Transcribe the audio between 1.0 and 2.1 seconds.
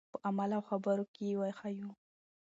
کې یې وښیو.